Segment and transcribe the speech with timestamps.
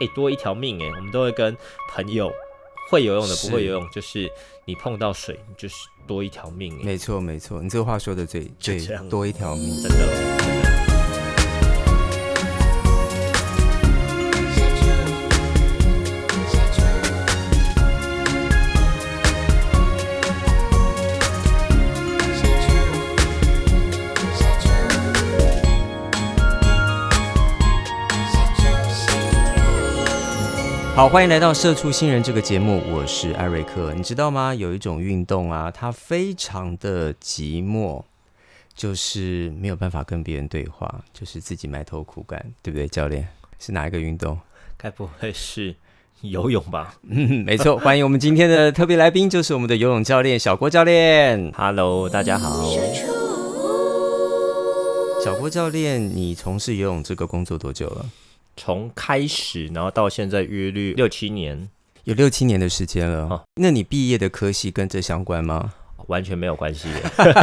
[0.00, 1.56] 哎、多一条命哎、我们都会跟
[1.90, 2.32] 朋友
[2.90, 4.30] 会游泳的不会游泳，就是
[4.64, 5.74] 你碰到水就是
[6.06, 9.82] 多一条命哎、没错没错，你这个话说的最最多一条命。
[9.82, 10.29] 真的。
[31.00, 33.94] 好，欢迎来到《社畜新人》这个节目，我是艾瑞克。
[33.94, 34.54] 你知道吗？
[34.54, 38.02] 有一种运动啊，它非常的寂寞，
[38.74, 42.86] 就是没有办法跟别人对话，就是自己埋头苦干，对不对？
[42.86, 43.26] 教练
[43.58, 44.38] 是哪一个运动？
[44.76, 45.74] 该不会是
[46.20, 51.50] 游泳吧嗯，没错，欢迎我们今天的特别来宾，就是我们的游泳教练小郭教练。
[51.56, 52.62] ？Hello，大家好。
[55.24, 58.04] 小郭教练，你从事游泳这个工作多久了？
[58.60, 61.70] 从开始，然后到现在约略六七年，
[62.04, 63.26] 有六七年的时间了。
[63.26, 65.72] 哦那你毕业的科系跟这相关吗？
[66.08, 66.86] 完全没有关系。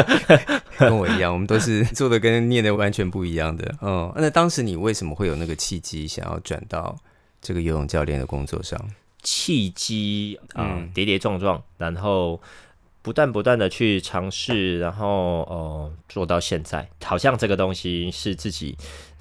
[0.78, 3.76] 跟我一样，我们都是做的跟念的完全不一样的。
[3.82, 6.96] 嗯，那当时你为什么会有那个契机，想要转到
[7.42, 8.80] 这个游泳教练的工作上？
[9.24, 12.40] 契机啊、嗯跌跌撞撞，然后
[13.02, 18.78] 不断不断的去尝试，然后呃做到现在，好像这个东西是自己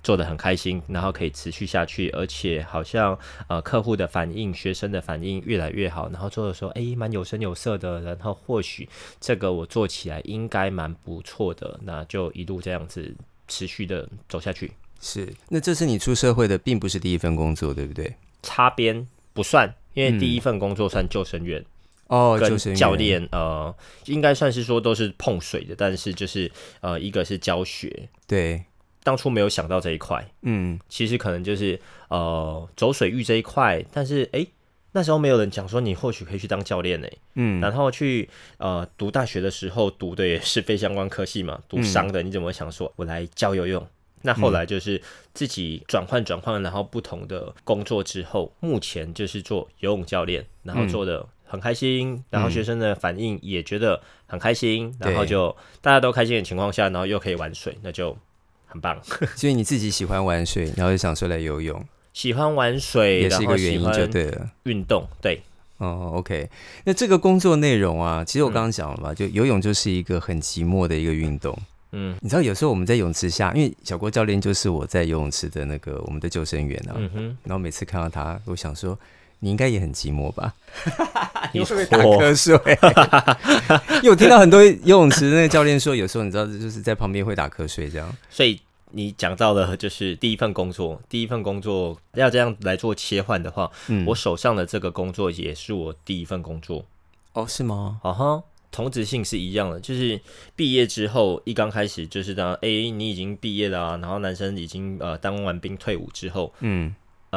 [0.07, 3.19] 做的很开心，然后可以持续下去，而且好像
[3.49, 8.89] 呃客户的反应、学生的反应越来越好，然后做的时候哎蛮有声有色的，然后或许
[9.21, 13.13] 这个我做起来应该蛮不错的，那就一路这样子
[13.49, 14.71] 持续的走下去。
[15.01, 18.15] 是，那这是你出社会的，并不是第一份工作，对不对？
[18.45, 21.65] 擦边不算，因为嗯第一份工作算救生员。
[22.07, 26.49] 哦，跟就是教练，呃，应该算是说都是碰水的，但是就是
[26.81, 28.65] 呃，一个是教学，对，
[29.07, 34.49] 当初没有想到这一块，嗯，其实可能就是呃走水域这一块，但是诶，
[34.91, 43.87] 那时候没有人讲说你或许可以去当教练呢，嗯，然后去呃读大学的时候读的也是非相关科系嘛，读商的，你怎么想说我来教游泳？
[44.23, 45.01] 那后来就是
[45.35, 58.19] 自己转换转换，然后不同的工作之后，目前就是做游泳教练，然后做的很开心，然后学生的反应也觉得很开心，然后就大家都开心的情况下，然后又可以玩水，那就
[58.67, 59.01] 很棒。
[59.35, 61.83] 所以你自己喜欢玩水，然后就想说来游泳，
[62.13, 64.51] 喜欢玩水，也是一个原因就对了。
[64.65, 65.43] 运动，对，
[65.79, 66.49] 哦，OK，
[66.85, 71.57] 那这个工作内容啊，其实嗯我刚刚讲了嘛，就游泳就是一个很寂寞的一个运动。
[71.93, 72.17] 嗯。
[72.21, 78.99] 你知道有时候我们在泳池下，因为小郭教练就是我在游泳池的那个我们的救生员啊，嗯哼，然后每次看到他，我想说
[79.41, 80.55] 你应该也很寂寞吧？
[81.53, 82.55] 你会不会打瞌睡？
[84.03, 88.17] 因为我听到很多游泳池那个教练说，有时候你知道就是在旁边会打瞌睡这样。
[88.31, 88.61] 所以
[88.93, 96.85] 你讲到的就是第一份工作，第一份工作要这样来做切换的话，嗯我手上的这个工作也是我第一份工作，
[97.33, 97.99] 哦，是吗？
[98.03, 98.43] 啊哈。
[98.73, 100.21] 同质性是一样的，就是
[100.55, 106.95] 毕业之后一刚开始就是当哎、你已经毕业了啊，然后男生已经呃当完兵退伍之后，嗯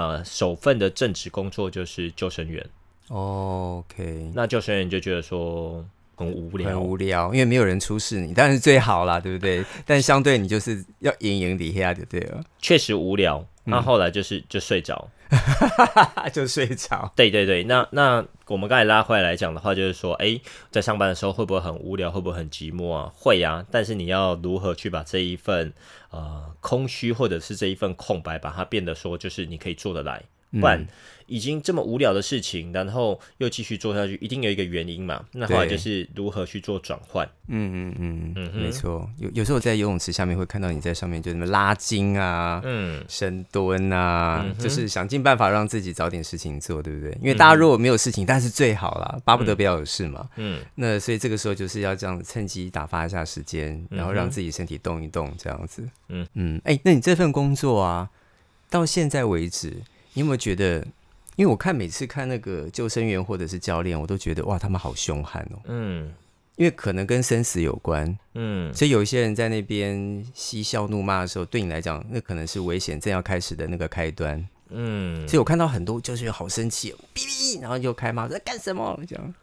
[0.07, 2.65] 呃首份的正职工作就是救生员。
[3.09, 5.83] 哦，OK，那救生员就觉得说
[6.19, 9.63] 很无聊，很无聊，因为没有人出示你，当然是最好啦， 对不对？
[9.85, 13.39] 但相对你就是要赢赢底下就对了，确实无聊。
[13.65, 15.07] 嗯那后来就是就睡着，
[16.33, 17.11] 就睡着。
[17.15, 20.39] 对对对，那那我们刚才拉回来来讲的话，就是说，哎，
[20.71, 23.11] 在上班的时候会不会很无聊，会不会很寂寞啊？
[23.13, 25.71] 会啊，但是你要如何去把这一份
[26.09, 30.23] 呃空虚或者是这一份空白，把它变得说就是你可以做得来，
[30.59, 30.87] 不然
[31.29, 35.23] 已经这么无聊的事情，然后又继续做下去，一定有一个原因嘛。
[35.31, 39.09] 那后来就是如何去做转换，嗯嗯嗯，嗯哼没错。
[39.17, 47.11] 有有时候在游泳池下面会看到你在上面就什么拉筋啊、嗯，深蹲啊，嗯就是想尽办法让自己找点事情做，对不对？
[47.21, 50.27] 因为大家如果没有事情，但是最好啦，巴不得不要有事嘛。
[50.37, 55.87] 嗯，那所以这个时候就是要这样趁机打发一下时间，然后让自己身体动一动，这样子。
[56.07, 58.09] 嗯嗯，哎、那你这份工作啊，
[58.69, 59.69] 到现在为止，
[60.13, 60.85] 你有没有觉得？
[61.39, 65.59] 因为我看每次看那个救生员或者是教练，我都觉得哇，他们好凶悍哦。
[65.67, 66.13] 嗯
[66.57, 74.45] 因为可能跟生死有关，嗯，所以有一些人在那边嬉笑怒骂的时候，对你来讲，那可能是危险正要开始的那个开端。
[74.67, 79.33] 嗯，所以我看到很多救生员好生气，哔哔，然后就开骂在干什么这样。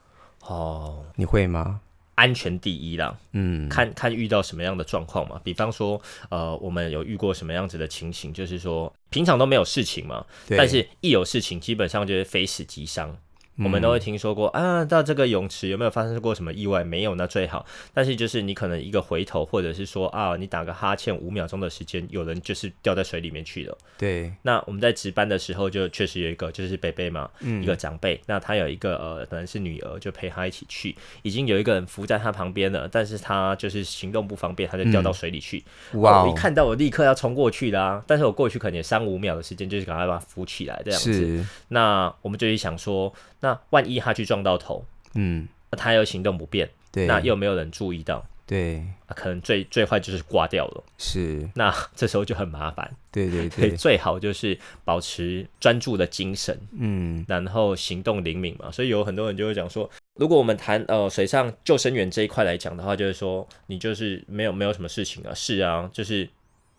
[0.43, 1.81] 哦，你会吗？
[2.17, 5.41] 安全第一啦，嗯，看看遇到什么样的状况嘛。
[5.45, 13.17] 比方说，呃，我们有遇过什么样子的情形，就是说平常都没有事情嘛，但是一有事情，基本上就是非死即伤。
[13.59, 16.85] 我们都会听说过啊，到这个泳池有没有发生过什么意外？
[16.85, 17.65] 没有，那最好。
[17.95, 23.77] 但是就是你可能一个回头，或者是说啊，你打个哈欠五秒钟的时间，有人就是掉在水里面去了。
[23.97, 35.65] 对，那我们在值班的时候，就确实有一个就是贝贝嘛，嗯一个长辈，那他有一个呃，可能是女儿，就陪他一起去，已经有一个人扶在他旁边了，但是他就是行动不方便，他就掉到水里去。
[35.95, 41.13] 哇哦我一，看到我立刻要冲过去啦、但是我过去可能也三五秒的时间，就是赶快把他扶起来这样子。
[41.13, 43.13] 是，那我们就去想说，
[43.47, 44.85] 那万一他去撞到头，
[45.15, 50.83] 嗯，那他又行动不便，对，那又没有人注意到，对，啊可能最最坏就是挂掉了。
[50.99, 58.69] 是， 那这时候就很麻烦，对对所以对，最好就是保持专注的精神，嗯，然后行动灵敏嘛。
[58.73, 66.29] 所以有很多人就会讲说，如果我们谈呃水上救生员这一块来讲的话，就是说你就是没有没有什么事情啊，是啊，就是。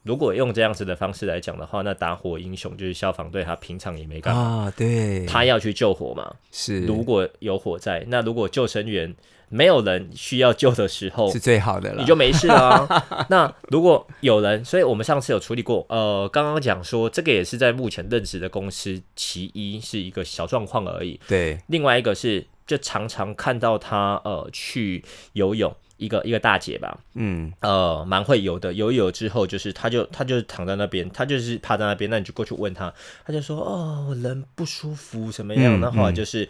[0.07, 6.33] 如果用这样子的方式来讲的话，那打火英雄就是消防队，他平常也没干嘛，啊，对，他要去救火嘛。
[6.51, 9.13] 是，如果有火灾，那如果救生员
[9.49, 12.87] 没有人需要救的时候是，最好的了，你就没事啦、
[13.29, 25.03] 那如果有人，所以我们上次有处理过，呃，刚刚讲说这个也是在目前任职的公司，其一是一个小状况而已，对，另外一个是就常常看到他呃去
[25.33, 32.93] 游泳，一个一个大姐吧，嗯，呃，蛮会游的，游一游之后就是她就她就躺在那边，她就是趴在那边，那你就过去问她，
[33.25, 35.77] 她就说哦，人不舒服什么样？
[35.77, 36.47] 嗯那后就是。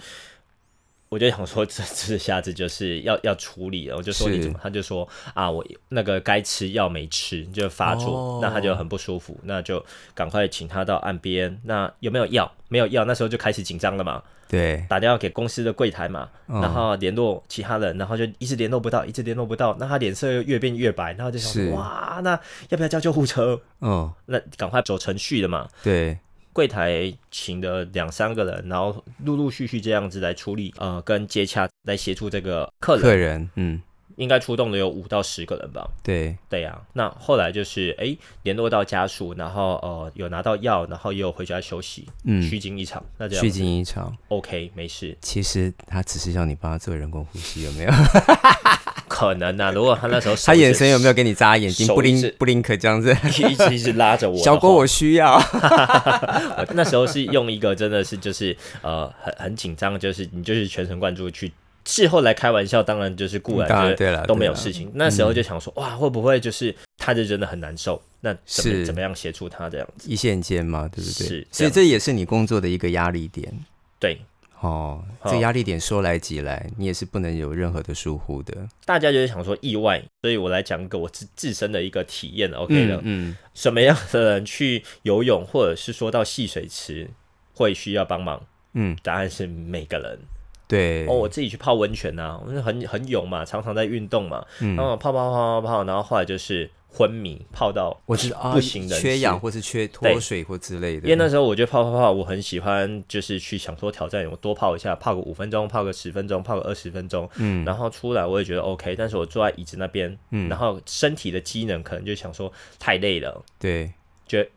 [1.09, 3.95] 我就想说这，这下次就是要要处理了。
[3.95, 4.59] 我就说你怎么？
[4.61, 9.83] 他就说啊，我那个该吃药没吃，就发作，哦那他就很不舒服，那就
[10.13, 11.59] 赶快请他到岸边。
[11.63, 12.51] 那有没有药？
[12.67, 22.31] 没有药，那时候就开始紧张了嘛，对，打电话给公司的柜台嘛，嗯然后联络其他人，然后就一直联络不到，一直联络不到，那他脸色又越变越白，然后就想哇，那
[22.67, 23.57] 要不要叫救护车？
[23.79, 25.69] 哦，那赶快走程序了嘛。
[25.81, 26.17] 对，
[26.57, 33.79] 柜台请的两三个人，然后陆陆续续这样子来处理，呃，跟接洽来协助这个客人，客人，嗯，
[34.15, 35.87] 应该出动的有五到十个人吧。
[36.01, 43.05] 对，对呀、那后来就是哎联络到家属，然后呃有拿到药，然后也有回家休息，嗯，虚惊一场。
[43.19, 44.17] 那这样虚惊一场。
[44.29, 47.91] OK 没事，其实他只是要你帮他做人工呼吸，有没有？
[49.17, 51.87] 可能啊， 如果他那时候他眼神有没有给你眨眼睛？
[51.87, 53.09] 不灵不灵可这样子？
[53.41, 54.37] 有 一直一直拉着我？
[54.43, 55.35] 小郭，我需要。
[55.37, 61.51] 我那时候是用一个真的是就是呃很很紧张，就是你就是全神贯注去。
[61.89, 64.91] 事后来开玩笑，当然就是固然就都没有事情。
[64.95, 68.01] 那时候就想说，哇，会不会就是他就真的很难受？
[68.19, 70.09] 那怎么是怎么样协助他这样子？
[70.09, 71.27] 一线间嘛，对不对？
[71.27, 73.51] 是所以这也是你工作的一个压力点
[73.99, 74.19] 对，
[74.61, 75.03] 哦。
[75.19, 78.55] 好这压力点说来即来，你也是不能有任何的疏忽的。
[78.85, 82.99] 大家就是想说意外，所以我来讲一个我自自身的一个体验，OK 的。
[83.03, 87.09] 嗯，什么样的人去游泳，或者是说到戏水池
[87.53, 88.41] 会需要帮忙？
[88.73, 90.19] 嗯，答案是每个人。
[90.67, 91.07] 对。
[91.07, 99.01] 哦，我自己去泡温泉呐、我是很很勇嘛，常常在运动嘛，嗯然后泡泡泡泡泡，然后后来就是昏迷，泡到我知道啊不省人事。
[99.01, 101.07] 缺氧或是缺脱水或之类的。
[101.07, 107.63] 因为那时候我觉得泡泡泡，我很喜欢，就是去想说挑战，我多泡一下，泡个五分钟，泡个十分钟，泡个二十分钟，嗯。
[107.65, 110.49] 然后出来我也觉得 OK，但是我坐在椅子那边，嗯。
[110.49, 113.91] 然后身体的机能可能就想说太累了，对。
[114.27, 114.49] 觉得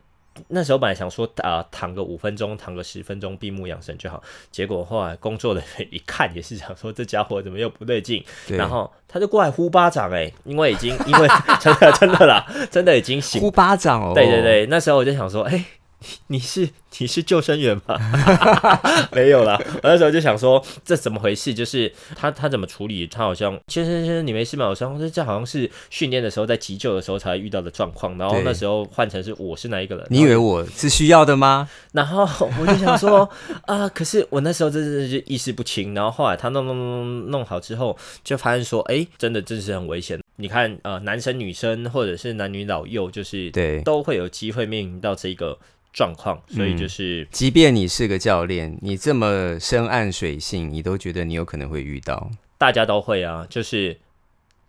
[0.49, 4.21] 那时候本来想说啊、呃躺个五分钟，躺个十分钟，闭目养神就好，
[4.51, 11.27] 结果后来工作人员一看也是想说这家伙怎么又不对劲，对，然后他就过来呼巴掌哎、因为已经因为
[11.61, 14.13] 真的真的啦，真的已经醒呼巴掌哦。
[14.13, 15.63] 对对，对，那时候我就想说，哎、
[16.27, 16.67] 你是
[16.97, 17.97] 你是救生员吗？
[19.13, 21.53] 没有啦，我那时候就想说，这怎么回事？
[21.53, 23.05] 就是他他怎么处理？
[23.07, 24.67] 他好像先生先生，你没事吗？
[24.67, 28.17] 我说这这好像是训练的时候在急救的时候才遇到的状况。
[28.17, 30.05] 然后那时候换成是我是哪一个人？
[30.09, 31.69] 你以为我是需要的吗？
[31.93, 32.27] 然后
[32.59, 33.29] 我就想说
[33.67, 35.93] 啊，可是我那时候真的是意识不清。
[35.93, 40.19] 然后后来他弄弄弄弄弄好之后，就发现说，哎、真的真是很危险。
[40.37, 45.55] 你看，呃，男生女生或者是男女老幼，就是对，都会有机会面临到这个
[45.93, 52.31] 状况，所以就是、即便你是个教练，你这么深谙水性，你都觉得你有可能会遇到。
[52.57, 53.99] 大家都会啊，就是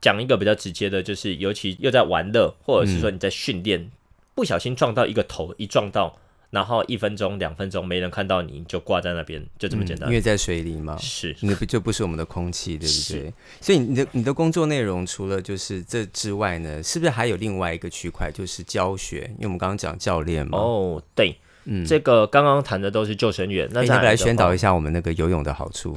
[0.00, 3.91] 讲一个比较直接的，就是尤其又在玩乐，或者是说你在训练，
[4.35, 6.19] 不小心撞到一个头，一撞到，
[6.52, 10.06] 然后一分钟、两分钟没人看到你，你就挂在那边，就这么简单。
[10.06, 13.32] 嗯因为在水里嘛，是那不就不是我们的空气，对不对？
[13.59, 19.23] 所以你的你的工作内容除了就是这之外呢，是不是还有另外一个区块，就是教学？
[19.38, 25.97] 因为我们刚刚讲教练嘛，哦，对，嗯，这个刚刚谈的都是救生员，那要不来宣导一一下我们那个游泳的好处？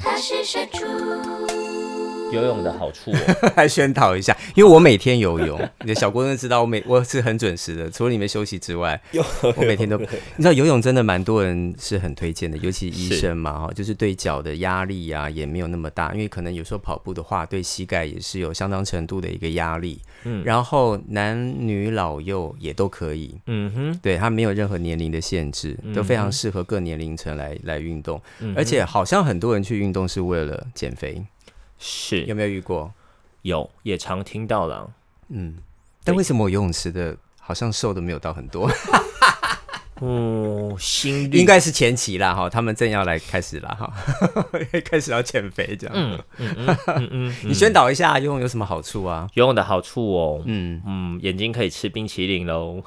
[2.32, 9.00] 游泳的好处哦， 来宣导一下，因为我每天游泳，你 的小郭真知道我每我是很准时的，除了你们休息之外，
[9.56, 10.06] 我每天都，你
[10.38, 28.20] 知道游泳真的蛮多人是很推荐的，尤其医生嘛哈，就是对脚的压力啊也没有那么大，因为可能有时候跑步的话对膝盖也是有相当程度的一个压力，嗯，然后男女老幼也都可以，嗯哼，对他没有任何年龄的限制，都非常适合各年龄层来来运动，
[28.56, 31.24] 而且好像很多人去运动是为了减肥。
[31.80, 32.94] 是有没有遇过？
[33.42, 34.92] 有，也常听到了。
[35.30, 35.56] 嗯，
[36.04, 38.70] 但为什么我游泳池的好像瘦的没有到很多？
[40.02, 43.94] 哦，心率应该是前期啦，哈，他们正要来开始啦，哈，
[44.84, 45.96] 开始要减肥这样。
[45.96, 46.56] 嗯嗯
[46.88, 49.30] 嗯嗯， 你宣导一下游泳有什么好处啊？
[49.36, 52.84] 游泳的好处哦，嗯嗯，眼睛可以吃冰淇淋喽。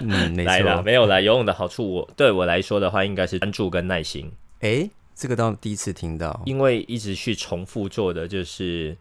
[0.00, 1.20] 嗯，来了没有啦？
[1.20, 4.32] 游泳的好处，我对我来说的话，应该是专注跟耐心。
[4.60, 4.88] 哎。
[5.14, 8.96] 这个倒第一次听到，因为一直去重复做的就是，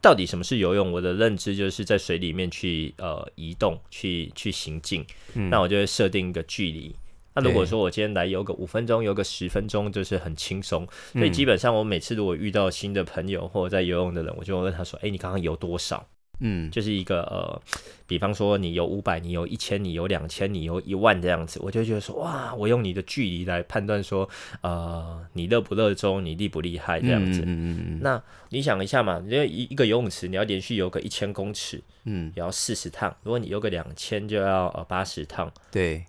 [0.00, 0.90] 到底什么是游泳？
[0.90, 5.04] 我的认知就是在水里面去呃移动，去去行进。
[5.34, 6.94] 那我就会设定一个距离。
[7.34, 10.86] 那如果说我今天来游个五分钟，游个十分钟，就是很轻松。
[11.12, 16.04] 所以基本上我每次如果遇到新的朋友或者在游泳的人，我就问他说：“哎，你刚刚游多少？”
[16.40, 17.62] 嗯，就是一个呃，
[18.06, 24.28] 比方说你有五百，你有一千，你有两千，你有一万这样子，我就觉得说哇，我用你的距离来判断说，
[24.62, 27.42] 呃，你热不热衷，你厉不厉害这样子。
[27.42, 28.00] 嗯嗯嗯。
[28.02, 33.14] 那你想一下嘛，因为一一个游泳池你要连续游个一千公尺，嗯，也要四十趟。
[33.22, 35.52] 如果你游个两千，就要呃八十趟。
[35.70, 36.04] 对。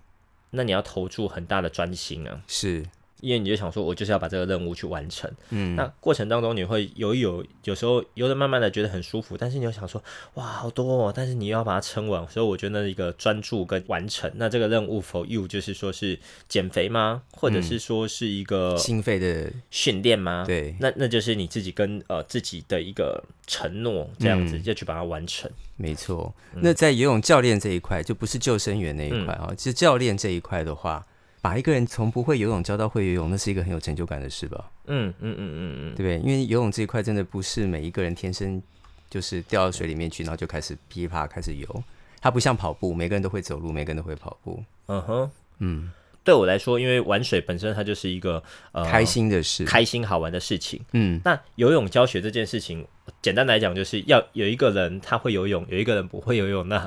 [0.54, 2.42] 那你要投注很大的专心啊。
[2.46, 2.84] 是。
[3.22, 5.30] 因为你就想说，我就是要把这个任务去完成。
[5.50, 10.02] 嗯，那过程当中你会游一游，有时候游的慢慢的觉得很舒服，但是你又想说，
[10.34, 12.28] 哇，好多哦，但是你又要把它撑完。
[12.28, 17.22] 所以我觉得那一个专注跟完成，那这个任务 for you 就是说是减肥吗？
[17.32, 20.42] 或者是说是一个心肺的训练吗？
[20.44, 25.48] 对，那那就是你自己跟呃自己的一个承诺，这样子就去把它完成。
[25.76, 26.34] 没错。
[26.54, 31.06] 那在游泳教练这一块，就不是救生员那一块啊，其实教练这一块的话。
[31.42, 34.70] 把一个人从不会游泳教到会游泳，那是一个很有成就感的事吧？
[34.86, 36.18] 嗯嗯嗯嗯嗯，对不对？
[36.20, 38.62] 因为游泳这一块真的不是每一个人天生
[39.10, 41.84] 就是掉到水里面去，然后就开始噼啪开始游。
[42.20, 44.62] 它不像跑步，每个人都会走路，每个人都会跑步。
[44.86, 45.90] 嗯哼，嗯。
[46.24, 50.80] 对我来说，因为玩水本身它就是一个呃开心的事，开心好玩的事情。
[50.92, 52.86] 嗯，那游泳教学这件事情，
[53.20, 56.78] 简单来讲就是要有一个人他会游泳，有一个人不会游泳，那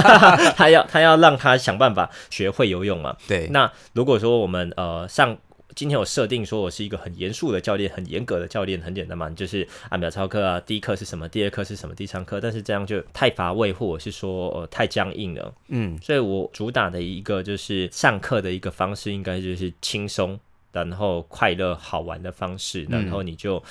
[0.56, 3.16] 他要他要让他想办法学会游泳嘛。
[3.26, 5.36] 对，那如果说我们呃上。
[5.74, 20.38] 今天我设定说，我是一个很严肃的教练，很严格的教练，很简单嘛，就是按表操课啊，第一课是什么，第二课是什么，第三课，但是这样就太乏味，或者是说呃太僵硬了，嗯，所以我主打的一个就是上课的一个方式，应该就是轻松，
[20.72, 23.62] 然后快乐好玩的方式，然后你就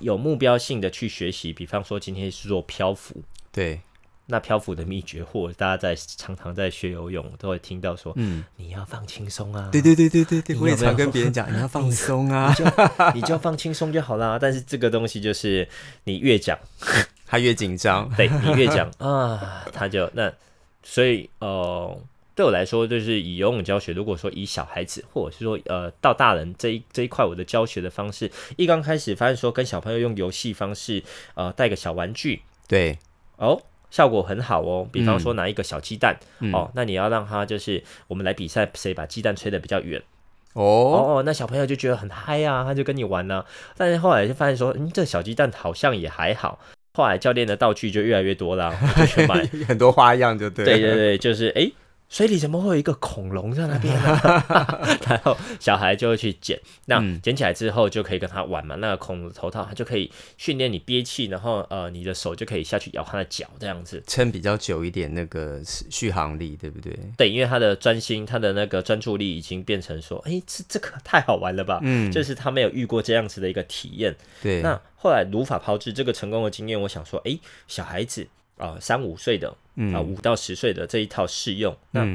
[0.00, 3.80] 有目标性的去学习，比方说今天是做漂浮，对。
[4.26, 9.68] 那漂浮的秘诀，或大家在常常在学游泳都会听到说，嗯，你要放轻松啊。
[9.70, 12.70] 对对对对对对，我也常跟别人 讲， 你要放松啊，你就
[13.16, 14.38] 你就放轻松就好啦。
[14.40, 15.68] 但是这个东西就是
[16.04, 16.58] 你越讲，
[17.26, 18.10] 他越紧张。
[18.16, 20.32] 对你越讲啊，他就那
[20.82, 21.94] 所以呃，
[22.34, 31.02] 对我来说，就是以游泳教学，如果说以小孩子，或者是说呃到大人这一这一块，我的教学的方式，一刚开始发现说跟小朋友用游戏方式，
[31.34, 32.98] 呃，带个小玩具，对
[33.36, 33.60] 哦。
[33.94, 36.18] 效果很好哦，比方说拿一个小鸡蛋
[36.52, 40.02] 哦，那你要让他就是我们来比赛，谁把鸡蛋吹得比较远
[40.54, 43.44] 哦哦，那小朋友就觉得很嗨啊，他就跟你玩呢。
[43.76, 46.58] 但是后来就发现说，嗯，这小鸡蛋好像也还好。
[46.94, 50.64] 后来教练的道具就越来越多了，就去买 很多花样，就对。
[50.64, 51.70] 对对对，就是哎。
[52.08, 53.92] 水里怎么会有一个恐龙在那边？
[55.08, 58.76] 然后小孩就会去捡，那捡起来之后就可以跟他玩嘛。
[58.76, 66.96] 那个恐龙头套，它就可以训练你憋气，然后呃，你的手就可以下去咬它的脚，这样子撑比较久一点，那个续航力，对不对？
[67.16, 71.80] 对，因为他的专心，他的那个专注力已经变成说，哎，这这个太好玩了吧？
[71.82, 74.14] 嗯，就是他没有遇过这样子的一个体验。
[74.40, 78.28] 对，那后来如法炮制这个成功的经验，我想说，哎，小孩子。
[78.56, 79.48] 啊，三五岁的，
[79.92, 82.06] 啊，五到十岁的这一套适用，那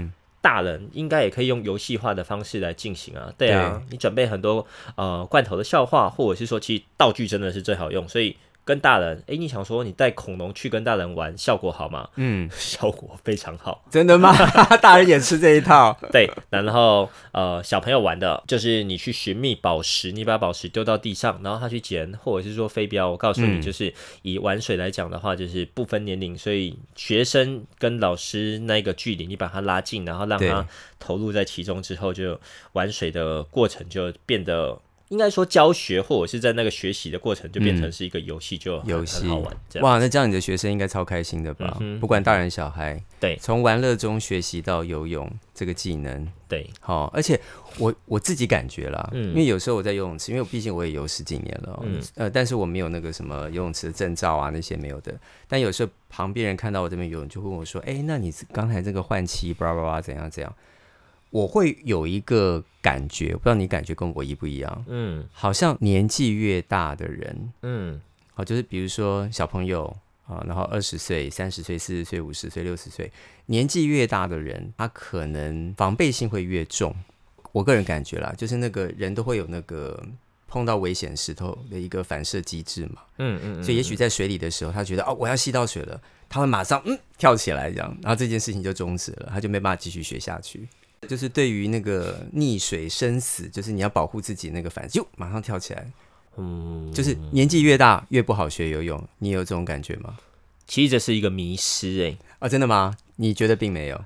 [0.42, 3.34] 大人应该也可以用游戏化的方式来进行啊。
[3.38, 4.66] 对啊，你准备很多
[4.96, 8.36] 呃罐头的笑话，或者是说，其实道具真的是最好用，所以。
[8.70, 12.08] 跟大人，哎，你想说你带恐龙去跟大人玩，效果好吗？
[12.18, 13.84] 嗯， 效果非常好。
[13.90, 14.32] 真的吗？
[14.80, 15.98] 大人也吃这一套？
[16.12, 16.30] 对。
[16.52, 23.10] 然后，呃，小朋友玩的就是你去寻觅宝石，你把宝石丢到地上，然后他去捡，或者是说飞镖。
[23.10, 30.64] 我告诉你，就是以玩水来讲的话，就是不分年龄，所以学生跟老师那个距离，你把它拉近，然后让他
[31.00, 32.40] 投入在其中之后，就
[32.74, 34.80] 玩水的过程就变得。
[35.10, 39.58] 应该说教学或者是在那个学习的过程，就变成是一个游戏，就很游戏很好玩。
[39.82, 41.78] 哇，那这样你的学生应该超开心的吧？
[41.82, 46.28] 嗯不管大人小孩，对从玩乐中学习到游泳这个技能。
[46.48, 47.40] 对，好、而且
[47.78, 51.84] 我我自己感觉啦，嗯因为有时候我在游泳池，因为我毕竟我也游十几年了、
[52.16, 55.14] 呃，但是我没有那个什么游泳池的证照啊，那些没有的。
[55.48, 60.56] 但有时候旁边人看到我这边游泳，就问我说：“哎，那你刚才这个换气，巴拉巴拉怎样怎样？”
[61.30, 64.86] 我会有一个感觉，不知道你感觉跟我一不一样？
[64.88, 68.02] 嗯好像年纪越大的人，嗯
[68.34, 69.86] 好，就是比如说小朋友
[70.26, 73.12] 啊，然后二十岁、三十岁、四十岁、五十岁、六十岁，
[73.48, 76.96] 年纪越大的人，他可能防备心会越重。
[77.52, 80.02] 我个人感觉啦，就是那个人都会有那个
[80.48, 90.68] 碰到危险石头的一个反射机制嘛，嗯嗯，所以也许在水里的时候，他觉得哦，我要吸到水了，他会马上嗯跳起来这样，然后这件事情就终止了，他就没办法继续学下去。
[91.10, 95.92] 就是对于那个溺水生死，就是你要保护自己那个反就马上跳起来，
[96.38, 100.18] 嗯，就是年纪越大越不好学游泳，你有这种感觉吗？
[100.68, 102.96] 其实这是一个迷失哎、啊，真的吗？
[103.16, 104.06] 你觉得并没有？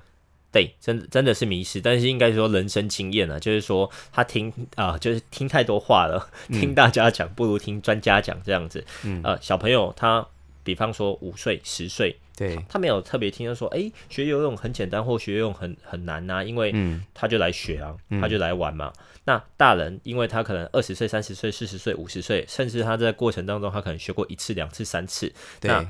[0.50, 8.84] 对，真真的是迷失，但是应该说人生经验啊，就是说他听啊、就是听太多话了，听大家讲不如听专家讲这样子。
[9.02, 10.26] 嗯呃，小朋友他
[10.62, 18.92] 比方说五岁、十岁，对，他没有特别听到说，诶，学游泳很简单或学游泳很很难呐、因为嗯他就来学啊，他就来玩嘛。
[19.24, 25.88] 那大人，因为他可能二十岁、三十岁、四十岁、五十岁，甚至他在过程当中，他可能学过一次、两次、三次，那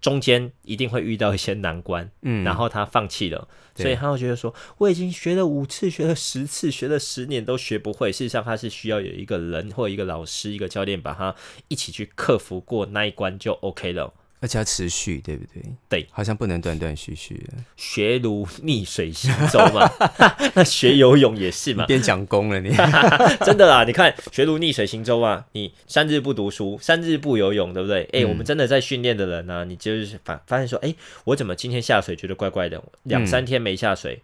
[0.00, 8.12] 中间一定会遇到一些难关，嗯然后他放弃了，所以他会觉得说，我已经学了五次，学了十次，学了十年都学不会。
[8.12, 11.34] 事实上，他是需要有一个人或一个老师、一个教练，把他
[11.68, 14.12] 一起去克服过那一关就 OK 了。
[14.44, 15.62] 而且要持续，对不对？
[15.88, 17.54] 对，好像不能断断续续的。
[17.78, 19.90] 学如逆水行舟嘛，
[20.52, 22.68] 那学游泳也是嘛，变讲功了你，
[23.40, 28.02] 真的啦，你看学如逆水行舟啊，你三日不读书，三日不游泳，对不对？
[28.12, 34.20] 哎、嗯我们真的在训练的人呢、啊，你就是发发现说，哎、我怎么今天下水觉得怪怪的，两三天没下水，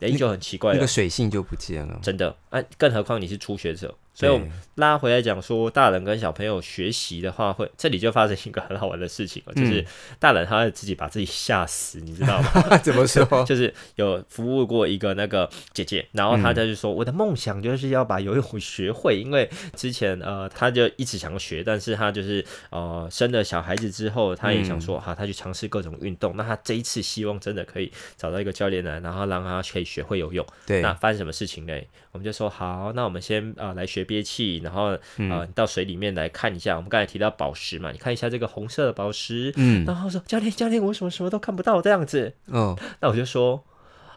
[0.00, 2.00] 哎、就很奇怪那个水性就不见了。
[2.02, 2.34] 真的。
[2.50, 9.84] 啊，更何况你是初学者，所以我们拉回来讲说，大人跟小朋友学习的话会，这里就发生一个很好玩的事情了， 就是
[10.18, 12.76] 大人他会自己把自己吓死，你知道吗？
[12.84, 13.24] 怎么说？
[13.44, 26.36] 就是有服务过一个那个姐姐，然后她就说，我的梦想就是要把游泳学会，因为之前呃，她就一直想学，但是她就是呃生了小孩子之后，她也想说，哈，她去尝试各种运动。
[26.36, 30.46] 那她这一次希望真的可以找到一个教练来，然后让她可以学会游泳。
[30.66, 31.72] 对那，发生什么事情呢？
[32.12, 36.76] 我们就说好，那我们先呃来学憋气，然后呃到水里面来看一下。
[36.76, 42.34] 我们刚才提到宝石嘛，你看一下这个红色的宝石，嗯，然后说教练教练，我什么什么都看不到这样子。
[42.46, 43.64] 哦，那我就说。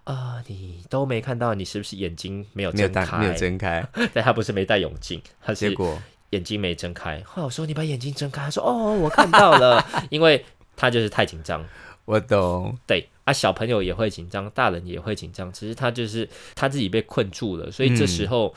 [0.05, 3.17] 啊、你都没看到，你是不是眼睛没有睁开？
[3.17, 7.19] 没有睁开， 但他不是没戴泳镜，他是结果眼睛没睁开。
[7.25, 10.45] 后来我说你把眼睛睁开，他说哦，我看到了， 因为
[10.75, 11.65] 他就是太紧张。
[12.05, 12.77] 我懂。
[12.85, 18.53] 对啊，小朋友也会紧张，大人也会紧张，只是他就是他自己被困住了，所以这时候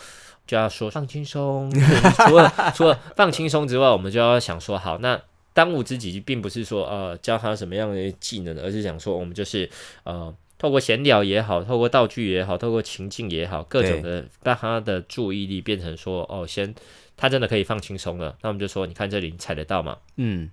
[0.49, 1.71] 就要说放轻松。
[2.27, 5.23] 除了除了放轻松之外，我们就要想说，好，那
[5.55, 9.71] 当务之急并不是说呃教他什么样的技能，而是想说我们就是
[10.03, 10.35] 呃。
[10.61, 16.75] 透过闲聊也好，透过道具也好，透过情境也好，各种的让他的注意力变成说，哦，先
[17.17, 18.37] 他真的可以放轻松了。
[18.43, 19.99] 那我们就说，你看这里，你踩得到吗？
[20.17, 20.51] 嗯，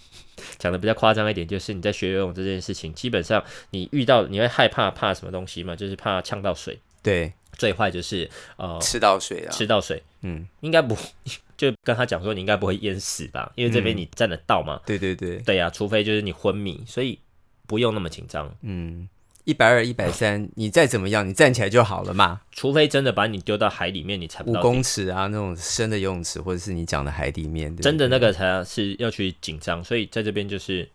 [0.56, 5.76] 讲的比较夸张一点，就是你在学游泳这件事情，基本上你遇到你会害怕怕什么东西嘛？
[5.76, 9.50] 就是怕呛到水，对，最坏就是呃吃到水啊。
[9.50, 10.96] 吃到水，嗯，应该不
[11.56, 13.52] 就跟他讲说你应该不会淹死吧？
[13.54, 14.80] 因为这边你站得到嘛。
[14.84, 17.18] 对对对，对呀、除非就是你昏迷，所以
[17.66, 18.52] 不用那么紧张。
[18.62, 19.08] 嗯，
[19.44, 22.40] 一百二、一百三，你再怎么样，你站起来就好了嘛。
[22.50, 24.60] 除非真的把你丢到海里面，你才不五到。
[24.60, 30.88] 公尺啊，那种深的游泳池，或者是你讲的海底面，对不对真的那个才是要去紧张，所以在这边就是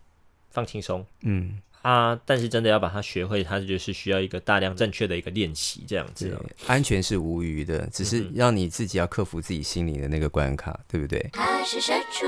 [0.50, 2.20] 放轻松嗯，啊。
[2.26, 11.30] 但是真的要把它学会，它就是需要一个大量正确的一个练习，这样子安全是无虞的，只是让你自己要克服自己心里的那个关卡，对不对？
[11.34, 12.26] 他是社畜。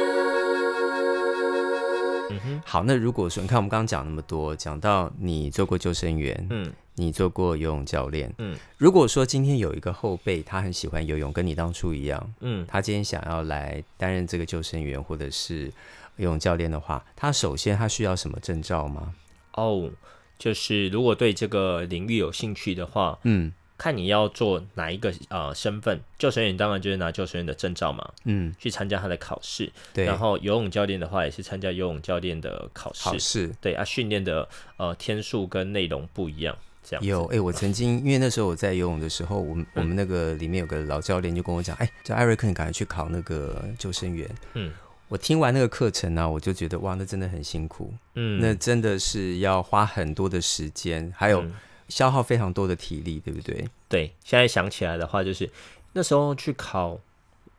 [2.31, 15.71] 嗯哼，好，那如果说你看我们刚刚讲那么多，讲到你做过救生员，嗯你做过游泳教练，嗯如果说今天有一个后辈，他很喜欢游泳，跟你当初一样，嗯他今天想要来担任这个救生员或者是
[16.17, 19.11] 游泳教练的话，他首先他需要什么证照吗？
[19.59, 19.91] 哦，
[20.37, 26.01] 就是如果对这个领域有兴趣的话，嗯看你要做哪一个呃身份。
[26.17, 29.71] 救生员当然就是拿救生员的证照嘛，嗯，去参加他的考试。
[29.93, 33.03] 对，然后游泳教练的话，也是参加游泳教练的考试。
[33.05, 34.45] 考试，对啊，训练的
[34.75, 36.57] 呃天数跟内容不一样。
[36.83, 44.29] 这样有哎、我曾经因为那时候我在游泳的时候，我们我们那个里面有个老教练就跟我讲，哎、叫艾瑞克，你赶快去考那个救生员。
[44.55, 44.73] 嗯
[45.09, 51.53] 我听完那个课程呢、我就觉得哇，那真的很辛苦，嗯，那真的是要花很多的时间，还有嗯。
[51.89, 53.67] 消耗非常多的体力，对不对？
[53.87, 55.49] 对，现在想起来的话，就是
[55.93, 56.99] 那时候去考，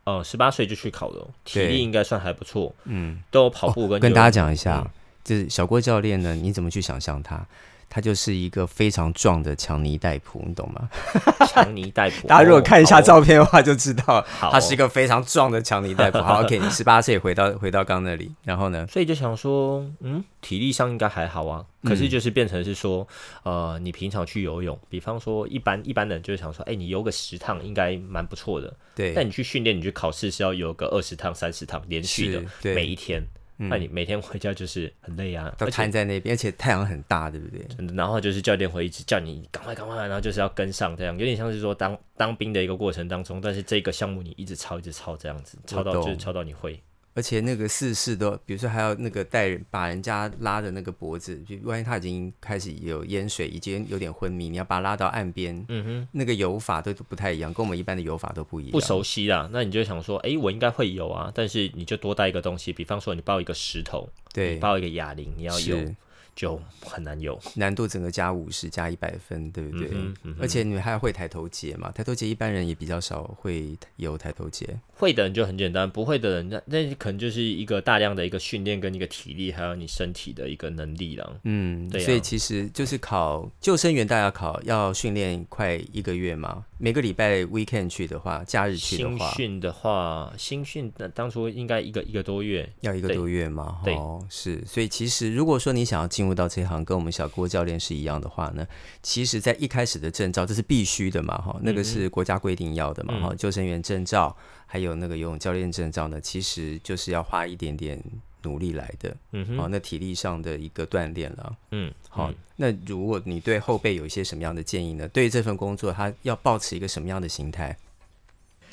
[0.04, 4.90] 呃，十八岁就去考了，体力应该算还不错，嗯，都有跑步跟、哦跟大家讲一下，嗯。
[5.24, 7.44] 就是小郭教练呢，你怎么去想象他？
[7.90, 10.88] 他就是一个非常壮的强尼戴普，你懂吗？
[11.46, 12.28] 强尼戴普。
[12.28, 16.18] 大家如果看一下哦照片的话，就知道他是一个非常壮的强尼戴普。
[16.22, 18.86] 好，OK，你 十八岁回到回到刚那里，然后呢？
[18.86, 21.66] 所以就想说，嗯，体力上应该还好啊。
[21.82, 23.08] 可是就是变成是说，
[23.42, 28.72] 呃，你平常去游泳，比方说一般一般的人就是想说，哎、你游个十趟应该蛮不错的。
[28.94, 32.42] 但对，你去训练，你去考试是要游个二十趟、三十趟连续的
[32.74, 33.22] 每一天。
[33.62, 37.62] 嗯那你每天回家就是很累啊，都瘫在那边，而且太阳很大，对不对？
[37.76, 46.82] 真的然后就是教练会一直叫你赶快赶快，然后就是要跟上，这样有点像是说当当兵的一个过程当中，但是这个项目你一直抄一直抄这样子，抄到就是抄到你会。
[47.14, 58.72] 而且那个四四都，比如说还要那个带人把人家拉的那个脖子，就万一他已经开始有淹水，已经有点昏迷，你要把他拉到岸边，嗯哼，那个游法都不太一样，跟我们一般的游法都不一样。
[58.72, 65.96] 不熟悉啦，那你就想说，哎、我应该会游啊，但是你就多带一个东西，比方说你抱一个石头，你对，抱一个哑铃，你要游是
[66.34, 67.38] 就很难有。
[67.54, 69.88] 难度整个加五十加一百分，对不对？
[69.92, 71.90] 嗯嗯而且你还会抬头节嘛？
[71.92, 74.66] 抬头节一般人也比较少会有抬头节。
[74.94, 81.40] 会的人就很简单，不会的人那那可能就是一个大量的一个训练跟一个体力，还有你身体的一个能力了。
[81.44, 86.64] 嗯，对啊所以其实就是考救生员，大家考要训练快一个月嘛。
[86.76, 93.80] 每个礼拜 weekend 去的话，假日去的话，新训的话，新训那当初应该一个一个多月，要一个多月嘛。
[93.84, 94.62] 对哦，是。
[94.66, 98.66] 所以其实如果说你想要进入到这行，跟我们小郭教练是一样的话呢，
[99.02, 108.02] 其实在一开始的证照这是必须的嘛，哈，那个是国家规定要的嘛，哈、嗯救生员证照还有那个游泳教练证照呢，其实就是要花一点点
[108.42, 109.16] 努力来的。
[109.32, 111.56] 嗯哼，那体力上的一个锻炼了。
[111.72, 115.08] 嗯，好、嗯那如果你对后辈有一些什么样的建议呢？
[115.08, 117.76] 对于这份工作，他要保持一个什么样的心态？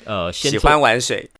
[0.04, 1.30] 呃，喜欢玩水，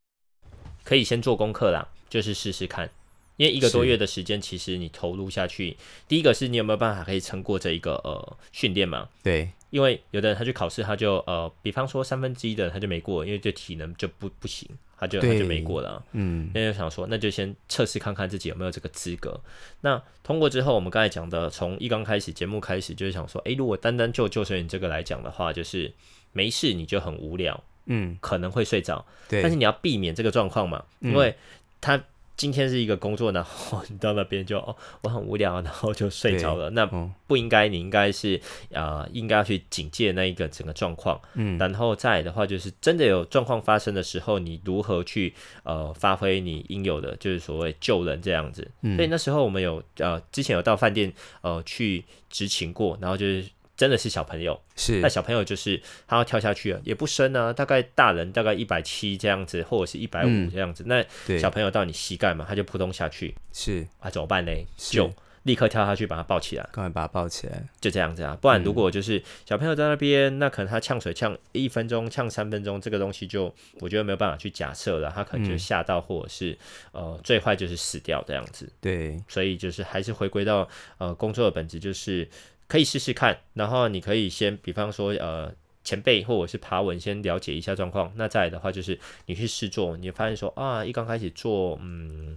[0.82, 2.90] 可以先做功课啦，就是试试看。
[3.38, 9.08] 因为一个多月的时间，其实你投入下去，第一个是你有没有办法可以撑过这一个呃训练嘛？
[9.22, 16.02] 对，因为有的人他去考试，他就呃，比方说三分之一的人他就没过，因为这体能就不不行，他就他就没过了啊。
[16.12, 19.40] 嗯，那就想说，那就先测试看看自己有没有这个资格。
[19.82, 25.92] 那通过之后，我们刚才讲的，从一刚开始节目开始，就是想说，诶，如果单单就救生员这个来讲的话，就是
[26.32, 31.12] 没事你就很无聊，嗯，可能会睡着，对，但是你要避免这个状况嘛，嗯。
[31.12, 31.32] 因为
[31.80, 32.02] 他
[32.38, 36.70] 今天是一个工作，然后 你到那边就哦，我很无聊，然后就睡着了。
[36.70, 41.20] 那嗯不应该，你应该是呃，应该要去警戒那一个整个状况。
[41.34, 48.66] 嗯，然后再来的话，就是真的有状况发生的时候，你如何去呃发挥你应有的，就是所谓救人这样子。
[48.82, 53.44] 嗯所以那时候我们有呃之前有到饭店呃去执勤过，然后就是
[53.78, 54.98] 真的是小朋友，是。
[55.00, 60.50] 那小朋友就是他要跳下去了，也不深啊，大概大人大概一百七这样子，或者是一百五嗯。
[60.52, 60.82] 这样子。
[60.84, 61.02] 那，
[61.38, 63.34] 小朋友到你膝盖嘛，他就扑通下去。
[63.52, 63.86] 是。
[64.00, 64.52] 啊，怎么办呢？
[64.76, 64.96] 是。
[64.96, 65.10] 就
[65.44, 66.62] 立刻跳下去把他抱起来。
[66.72, 67.62] 赶快把他抱起来。
[67.80, 76.56] 就这样子啊，不然如嗯果就是小朋友在那边，那可能他呛水呛一分钟、呛三分钟，这个东西就我觉得没有办法去假设了，他可能就嗯吓到，或者是、
[76.92, 78.72] 呃最坏就是死掉这样子。
[78.80, 82.28] 对，所以就是还是回归到呃工作的本质，就是
[82.66, 85.52] 可以试试看，然后你可以先比方说呃。
[85.84, 92.36] 前辈或者是爬文先了解一下状况，那再来的话就是你去试做，你发现说啊，一刚开始做，嗯，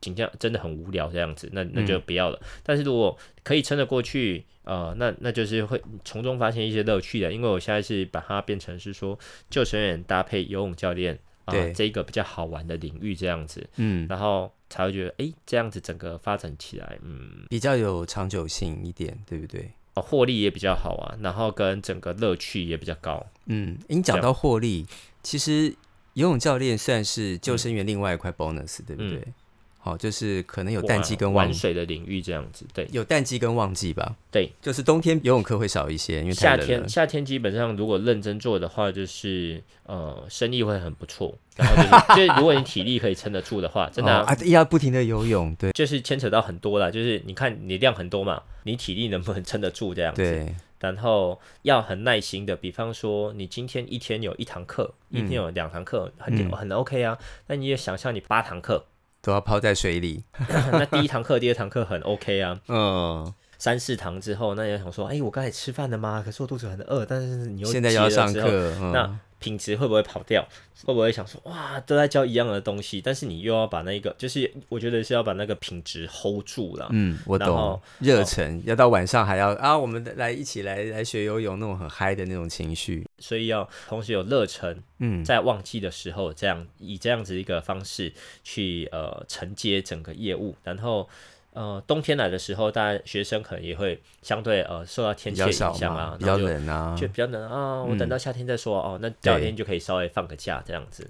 [0.00, 2.40] 景象真的很无聊这样子，那那就不要了。
[2.62, 7.32] 但是如果可以撑得过去，呃，那那就是会从中发现一些乐趣的。
[7.32, 19.70] 因为我现在是把它变成是说救生员搭配游泳教练啊、对这一个比较好玩的领域这样子，嗯，然后才会觉得，诶，这样子整个发展起来，嗯，比较有长久性一点，对不对？
[19.94, 23.26] 哦，获利也比较好啊，然后跟整个乐趣也比较高。
[23.46, 24.86] 嗯，你讲到获利，
[25.22, 25.74] 其实
[26.12, 29.22] 游泳教练算是救生员另外一块 bonus，、对不对？
[29.80, 34.16] 好，就是可能有淡季跟旺玩水的领域这样子，对有淡季跟旺季吧。
[34.30, 41.34] 对，就是冬天游泳课会少一些，因为夏天夏天基本上如果认真做的话，就是呃生意会很不错。
[41.56, 46.90] 然后就是 就是如果你体力可以撑得住的话，真的啊、要不停的游泳，对就是牵扯到很多啦。
[46.90, 50.22] 就是你看你量很多嘛，你体力能不能撑得住这样子？
[50.22, 57.18] 对，然后要很耐心的，比方说你今天一天有一堂课，一天嗯有两堂课，很嗯很 OK 啊。
[57.46, 58.84] 那你也想象你八堂课，
[59.28, 60.24] 都要泡在水里。
[60.72, 62.58] 那第一堂课、第二堂课很 OK 啊。
[62.68, 66.22] 嗯，三四堂之后，那你就想说，哎、我刚才吃饭了吗？
[66.24, 68.40] 可是我肚子很饿，但是你又现在要上课，
[68.80, 70.46] 嗯那品质会不会跑掉？
[70.84, 76.88] 会不会想说哇，都在教一样的东西，但是你又要把那个，就是我觉得是要把那个品质 hold 住了。
[76.92, 88.12] 嗯，我懂然后，热忱要到晚上还要啊，我们来一起来来学游泳那种很嗨的那种情绪，所以要同时有热忱，嗯，在旺季的时候，这样以这样子一个方式
[88.44, 91.08] 去呃承接整个业务，然后。
[91.54, 98.98] 呃，冬天来的时候，大家学生可能也会相对呃受到天气影响啊，，比较冷啊，就比较冷啊，我嗯等到夏天再说、哦。
[99.02, 101.08] 那第二天就可以稍微放个假这样子。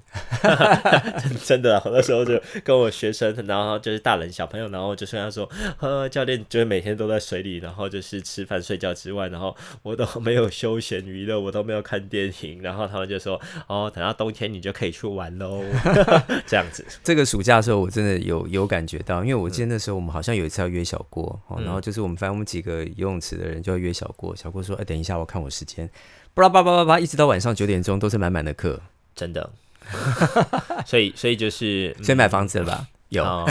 [1.22, 5.48] 真 真的啊，我那时候就跟我学生，然后就是大人小朋友，然后就是跟他说，
[5.80, 15.62] 呃，教练就是每天都在水里，然后就是吃饭睡觉之外，然后我都没有休闲娱乐，我都没有看电影，然后他们就说，哦，等到冬天你就可以去玩喽，
[16.46, 16.84] 这样子。
[17.02, 25.88] 这个暑假的时候，我真的有有感觉到，因为我记得那时候我们好像有一次要约小郭，哦，然后就是我们反正我们几个游泳池的人就要约小郭，小郭说，哎、等一下，我看我时间，
[26.34, 28.80] 巴拉巴拉巴拉巴，一直到晚上九点钟都是满满的课，
[29.14, 29.50] 真的，
[30.86, 32.86] 所以所以就是，所以买房子了吧？
[33.10, 33.48] 有，哦，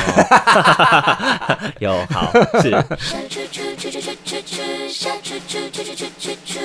[1.80, 2.70] 有好是。
[3.00, 6.60] 小猪猪猪猪猪猪猪，小猪猪猪猪猪猪猪。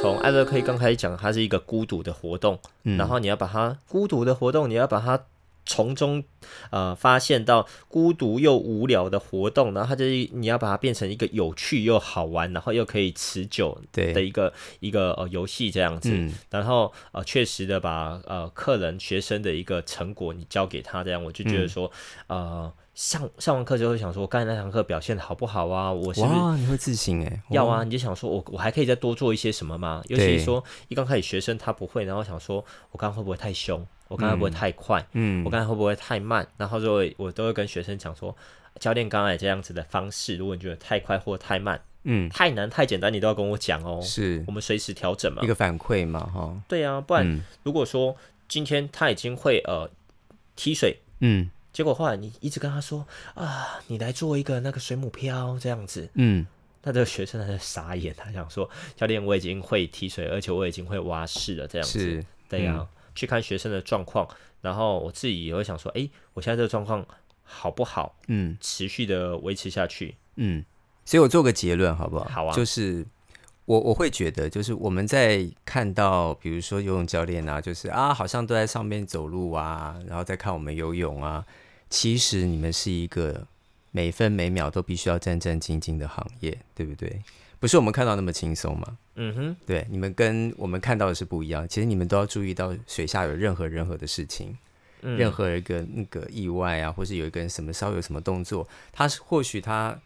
[0.00, 5.18] 从艾乐克刚开始讲，它是一个孤独的活动，嗯然后你要把它孤独的活动，你要把它
[5.66, 6.22] 从中
[6.70, 16.10] 呃发现到孤独又无聊的活动，然后它就是你要把它变成一个有趣又好玩，然后又可以持久的，一个一个呃游戏这样子。
[16.12, 21.90] 嗯，然后呃，确实的把呃客人学生的一个成果你交给他，这样我就觉得说，
[22.26, 25.92] 呃，上上完课之后想说，我刚才那堂课表现的好不好啊？
[25.92, 30.02] 我是不是哇，你会自省哎，要啊，你就想说我我还可以再多做一些什么吗？
[30.08, 35.44] 尤其说一刚开始学生他不会，然后想说我刚刚会不会太凶，我刚刚会不会太快，嗯。
[35.44, 38.34] 我刚才会不会太慢，然后就会我都会跟学生讲说，
[38.78, 44.44] 教练刚才这样子的方式，如果你觉得太快或太慢、嗯，太难、太简单，你都要跟我讲哦，是。
[44.46, 45.42] 我们随时调整嘛。
[45.42, 45.46] 一。
[45.48, 47.42] 个反馈嘛，哈，对啊，不然嗯。
[47.64, 48.16] 如果说
[48.48, 49.90] 今天他已经会呃
[50.54, 50.96] 踢水。
[51.18, 51.50] 嗯。
[51.72, 56.46] 结果后来你一直跟他说啊，你来做一个那个水母漂这样子，嗯，
[56.84, 61.98] 那这个学生他就傻眼，他想说教练我已经会踢水，而且我已经会蛙式了，这样子。
[61.98, 64.28] 是，对呀、嗯去看学生的状况，
[64.60, 67.04] 然后我自己也会想说，诶，我现在这个状况
[67.42, 70.16] 好不好，嗯持续的维持下去？
[70.36, 70.64] 嗯，
[71.04, 72.24] 所以我做个结论好不好？
[72.24, 73.06] 好啊就是
[73.66, 81.44] 我我会觉得，就是我们在看到，比如说游泳教练啊，就是啊，好像都在上面走路啊，然后再看我们游泳啊，
[81.88, 83.46] 其实你们是一个
[83.90, 87.22] 每分每秒都必须要战战兢兢的行业，对不对？
[87.64, 88.98] 不是我们看到那么轻松嘛？
[89.14, 91.66] 嗯哼，对，你们跟我们看到的是不一样。
[91.66, 94.54] 其实你们都要注意到水下有任何任何的事情，
[95.00, 99.98] 嗯任何一个那个意外啊，或是有一个人什么稍微有什么动作，他是或许他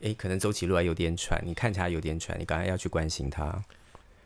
[0.00, 3.62] 诶可能走起路来有点喘，你看起来有点喘，你赶快要去关心他。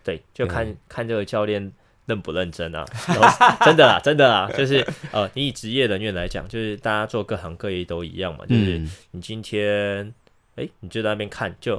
[0.03, 1.71] 对，就看看这个教练
[2.07, 2.87] 认不认真啊。
[3.07, 10.15] 然后真的啦， 真的啦，就是呃，你以职业人员来讲，就是大家做各行各业都一样嘛，就是嗯你今天，
[10.57, 11.79] 哎，你就在那边看，就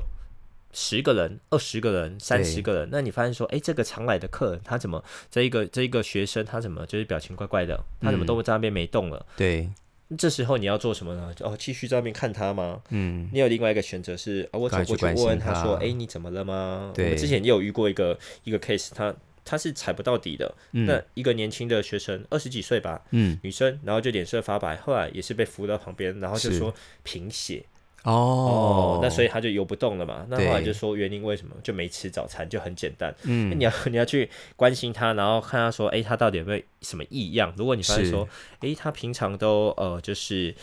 [0.74, 9.26] 十个人、二十个人、三十个人，那你发现说，哎，这个常来的客人他怎么这一个这一个学生他怎么就是表情怪怪的，他怎么嗯都在那边没动了？
[9.38, 9.70] 对，
[10.18, 11.34] 这时候你要做什么呢？
[11.42, 12.82] 哦，继续在那边看他吗？
[12.90, 16.88] 嗯你有另外一个选择是，啊，我走过去问问他说，他哎，你怎么了吗？
[16.90, 19.14] 我对们之前也有遇过一个一个 case，他
[19.46, 27.64] 他是踩不到底的，那嗯一个年轻的学生，二十几岁吧，嗯女生，然后就脸色发白，后来也是被扶到旁边，然后就说贫血
[28.04, 30.26] 哦那所以他就游不动了嘛。
[30.30, 33.14] 那后来就说原因为什么，就没吃早餐，就很简单。
[33.24, 37.54] 那嗯你要 你要去关心他，然后看他说，诶，他到底有没有什么异样？
[37.58, 38.28] 如果你发现是说，
[38.62, 40.54] 诶，他平常都呃就是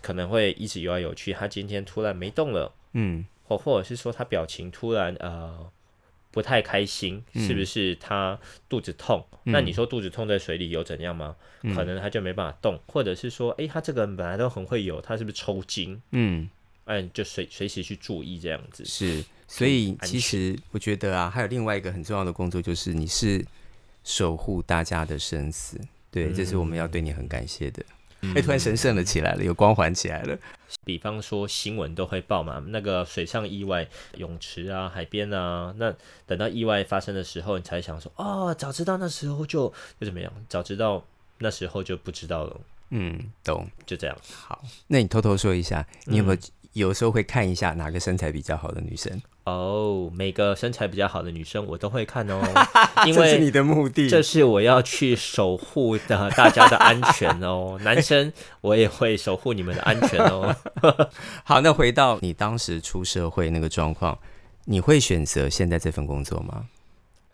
[0.00, 5.70] 可能会一直游来游去，他今天突然没动了，嗯或或者是说他表情突然呃
[6.30, 9.24] 不太开心，是不是他肚子痛？
[9.44, 11.34] 那你说肚子痛在水里有怎样吗？
[11.74, 16.00] 可能他就没办法动，或者是说，诶，他这个人本来都很会游，他是不是抽筋？
[16.12, 16.48] 嗯
[16.88, 18.84] 嗯，就随随时去注意这样子。
[18.84, 23.44] 是，所以其实我觉得啊，还有另外一个很重要的工作，就是你是
[24.02, 25.78] 守护大家的生死。
[26.10, 27.84] 对，这是我们要对你很感谢的。
[28.34, 30.36] 哎、突然神圣了起来了，有光环起来了。
[30.84, 35.94] 比方说新闻都会报嘛，那个水上意外、泳池啊、海边啊，那
[36.26, 41.04] 等到意外发生的时候，你才想说，哦，早知道那时候就就怎么样，早知道
[41.38, 43.70] 那时候就不知道了，嗯，懂。
[43.86, 44.18] 就这样。
[44.34, 46.40] 好，那你偷偷说一下，你有没有嗯
[46.78, 49.20] 有时候会看一下哪个身材比较好的女生？
[49.44, 52.40] 哦，每个身材比较好的女生我都会看哦，
[53.06, 54.08] 因这是你的目的。
[54.08, 57.78] 这是我要去守护的大家的安全哦。
[57.84, 60.54] 男生我也会守护你们的安全哦。
[61.44, 64.18] 好，那回到你当时出社会那个状况，
[64.66, 66.66] 你会选择现在这份工作吗？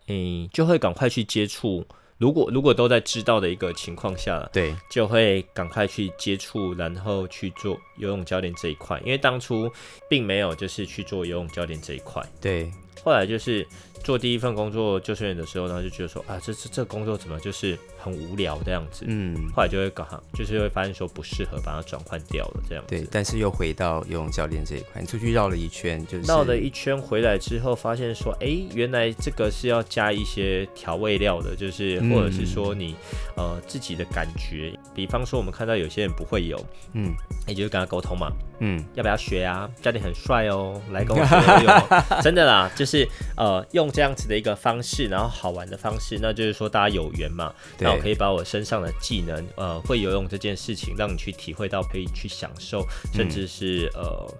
[0.07, 1.85] 嗯，就会赶快去接触。
[2.17, 8.97] 如果如果都在知道的一个情况下，对，就会赶快去接触，然后去做游泳教练这一块。
[9.03, 9.69] 因为当初
[10.09, 12.71] 并没有就是去做游泳教练这一块，对，
[13.03, 13.65] 后来就是
[14.03, 19.05] 做第一份工作救生员的时候，然后就觉得说啊，这这这工作怎么就是很无聊这样子。
[19.07, 22.89] 嗯，后来就会搞，就是会发现说不适合，把它转换掉了这样子。
[22.95, 32.95] 对，但是又回到游泳教练这一块，你出去绕了一圈，就是绕了一圈回来之后，发现说，哎、原来这个是要加一些调味料的，就是嗯或者是说你
[33.35, 34.77] 呃自己的感觉。
[34.93, 37.13] 比方说，我们看到有些人不会游，嗯
[37.47, 39.69] 你就是跟他沟通嘛，嗯，要不要学啊？
[39.81, 54.31] 教练很帅哦，来跟我学游泳哦， 真的啦，就是呃用这样子的一个方式，然后好玩的方式，那就是说大家有缘嘛，那我可，以把我身上的技能，呃，会游泳这件事情，让你去体会到，可以去享受，甚至是、呃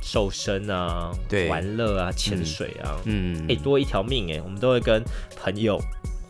[0.00, 3.44] 瘦身啊，对玩乐啊，潜水啊，嗯。
[3.48, 5.02] 哎、多一条命哎，我们都会跟
[5.36, 5.76] 朋友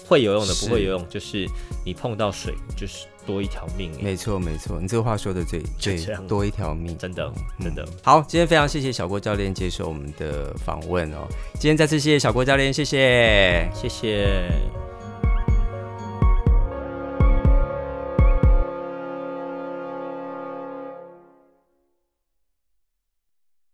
[0.07, 1.47] 会游泳的不会游泳，就是
[1.85, 7.87] 你碰到水就是多一条命哎，没错没错，你这个话说的最最多一条命，真的真的。
[8.03, 11.29] 好，今天非常谢谢小郭教练接受我们的访问哦。
[11.61, 13.71] 今天再次谢谢小郭教练，谢谢。
[13.75, 14.49] 谢谢。